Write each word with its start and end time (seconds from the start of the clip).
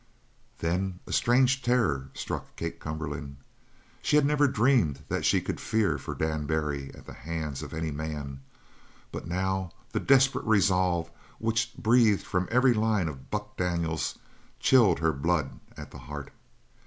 Then 0.57 0.99
a 1.05 1.13
strange 1.13 1.61
terror 1.61 2.09
struck 2.15 2.55
Kate 2.55 2.79
Cumberland. 2.79 3.37
She 4.01 4.15
had 4.15 4.25
never 4.25 4.47
dreamed 4.47 5.03
that 5.09 5.25
she 5.25 5.41
could 5.41 5.59
fear 5.59 5.99
for 5.99 6.15
Dan 6.15 6.47
Barry 6.47 6.91
at 6.95 7.05
the 7.05 7.13
hands 7.13 7.61
of 7.61 7.71
any 7.71 7.91
man, 7.91 8.39
but 9.11 9.27
now 9.27 9.73
the 9.91 9.99
desperate 9.99 10.45
resolve 10.45 11.11
which 11.37 11.75
breathed 11.77 12.25
from 12.25 12.47
every 12.49 12.73
line 12.73 13.07
of 13.07 13.29
Buck 13.29 13.55
Daniels, 13.57 14.17
chilled 14.59 14.97
her 14.97 15.13
blood 15.13 15.59
at 15.77 15.91
the 15.91 15.99
heart. 15.99 16.33